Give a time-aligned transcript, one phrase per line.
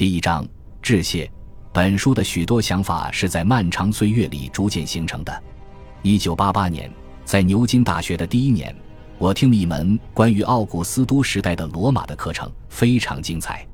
[0.00, 0.48] 第一章
[0.80, 1.30] 致谢。
[1.74, 5.42] 本书的许多想法是在漫长岁月里逐渐形成的。
[6.00, 6.90] 一九八八年，
[7.22, 8.74] 在牛津大学的第一年，
[9.18, 13.68] 我听了一门关于奥古斯都时代的罗马的课程，非常精彩。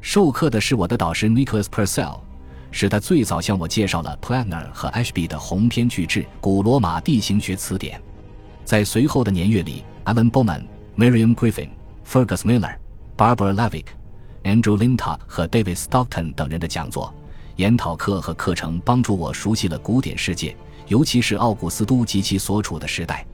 [0.00, 2.20] 授课的是我的导师 Nicholas Purcell，
[2.70, 7.98] 是他最早向我介绍了 Planner 和 Ashby 的鸿篇巨制《古罗马地形学词典》。
[8.64, 10.64] 在随后的年月里，Alan Bowman、
[10.96, 11.68] Miriam Griffin、
[12.08, 12.74] Fergus Miller、
[13.14, 13.84] Barbara Levick、
[14.46, 17.12] Andrew Linta 和 David Stockton 等人的讲座。
[17.56, 23.26] 研讨课和课程帮助我熟悉了古典世界，尤其是奥古斯都及其所处的时代。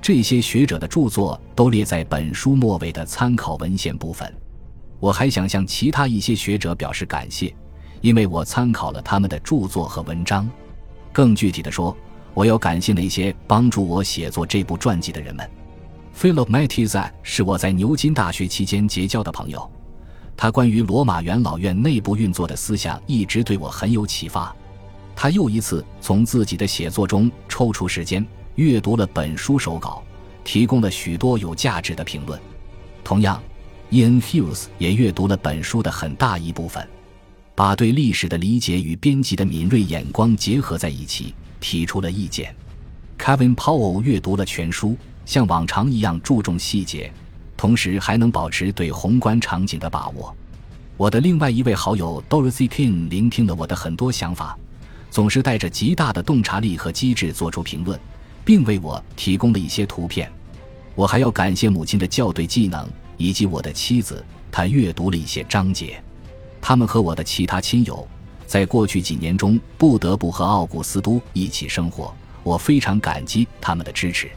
[0.00, 4.32] 这些学者的著作都列在本书末尾的参考文献部分。
[5.00, 7.52] 我还想向其他一些学者表示感谢，
[8.00, 10.48] 因为我参考了他们的著作和文章。
[11.12, 11.96] 更具体的说，
[12.34, 15.48] 我要感谢那些帮助我写作这部传记的人们。
[16.16, 19.68] Philip Matizat 是我在牛津大学期间结交的朋友。
[20.42, 24.52] 他关于罗马元老院内部运作的思想一直对我很有启发。
[25.14, 28.26] 他又一次从自己的写作中抽出时间
[28.56, 30.02] 阅读了本书手稿，
[30.42, 32.40] 提供了许多有价值的评论。
[33.04, 33.40] 同样
[33.92, 36.84] ，Ian Hughes 也阅读了本书的很大一部分，
[37.54, 42.52] 把对历史的理解与编辑的敏锐眼光结合在一起，提出了意见。
[43.16, 47.12] Kevin Powell 阅读了全书，像往常一样注重细节。
[47.62, 50.34] 同时还能保持对宏观场景的把握。
[50.96, 54.58] 我的另外一位好友 Dorothy King 聆听了我的很多想法，
[55.12, 57.96] 总是带着极大的洞察力和机智做出评论，
[58.44, 60.28] 并为我提供了一些图片。
[60.96, 62.84] 我还要感谢母亲的校对技能，
[63.16, 66.02] 以及我的妻子，她阅读了一些章节。
[66.60, 68.04] 他们和我的其他亲友
[68.44, 74.28] 在过去几年中不得不和奥古斯都一起生活，我非常感激他们的支持。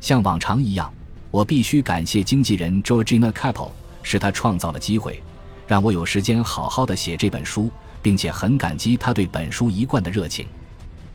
[0.00, 0.92] 像往常一样。
[1.36, 3.68] 我必须感谢经纪人 Georgina Capel，
[4.02, 5.22] 是他创造了机会，
[5.66, 7.70] 让我有时间好好的写这本书，
[8.00, 10.46] 并且很感激他对本书一贯的热情。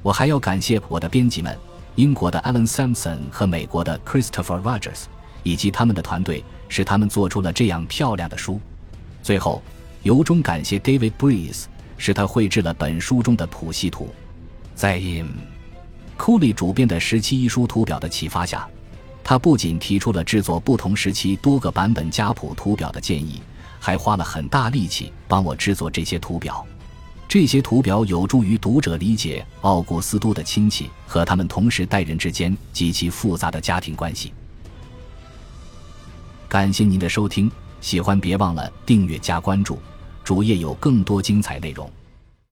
[0.03, 1.57] 我还要感谢我的编辑们，
[1.95, 5.05] 英国的 Alan Sampson 和美国的 Christopher Rogers，
[5.41, 8.61] 以及他们的团队，使他们做出了这样漂亮的书。
[9.23, 9.63] 最后，
[10.03, 11.63] 由衷感谢 David Breeze，
[11.97, 14.07] 是他绘制了本书中的谱系图。
[14.75, 15.29] 在 In
[16.15, 18.69] Cooley 主编的十七一书图表的启发下。
[19.31, 23.41] 他不仅提出了制作不同时期多个版本家谱图表的建议，
[23.79, 26.67] 还花了很大力气帮我制作这些图表。
[27.29, 34.33] 这些图表有助于读者理解奥古斯都的亲戚和他们同时代人之间极其复杂的家庭关系。
[36.49, 37.49] 感谢您的收听，
[37.79, 39.79] 喜欢别忘了订阅加关注，
[40.25, 41.89] 主页有更多精彩内容。